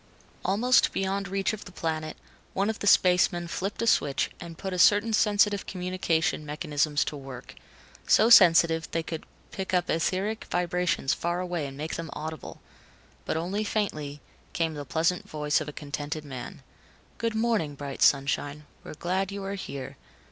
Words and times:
Almost 0.43 0.93
beyond 0.93 1.27
reach 1.27 1.53
of 1.53 1.65
the 1.65 1.71
planet, 1.71 2.17
one 2.55 2.71
of 2.71 2.79
the 2.79 2.87
spacemen 2.87 3.47
flipped 3.47 3.83
a 3.83 3.85
switch 3.85 4.31
and 4.39 4.57
put 4.57 4.73
certain 4.81 5.13
sensitive 5.13 5.67
communication 5.67 6.43
mechanisms 6.43 7.05
to 7.05 7.15
work. 7.15 7.53
So 8.07 8.31
sensitive, 8.31 8.89
they 8.89 9.03
could 9.03 9.27
pick 9.51 9.75
up 9.75 9.91
etheric 9.91 10.45
vibrations 10.45 11.13
far 11.13 11.39
away 11.39 11.67
and 11.67 11.77
make 11.77 11.97
them 11.97 12.09
audible. 12.13 12.61
But 13.25 13.37
only 13.37 13.63
faintly, 13.63 14.21
came 14.53 14.73
the 14.73 14.85
pleasant 14.85 15.29
voice 15.29 15.61
of 15.61 15.69
a 15.69 15.71
contented 15.71 16.25
man: 16.25 16.63
"Good 17.19 17.35
morning, 17.35 17.75
bright 17.75 18.01
sunshine, 18.01 18.65
We're 18.83 18.95
glad 18.95 19.31
you 19.31 19.43
are 19.43 19.53
here. 19.53 19.97